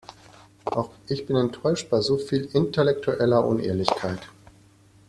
Auch 0.65 0.89
ich 1.09 1.27
bin 1.27 1.35
enttäuscht 1.35 1.91
bei 1.91 2.01
so 2.01 2.17
viel 2.17 2.45
intellektueller 2.55 3.45
Unehrlichkeit. 3.45 4.31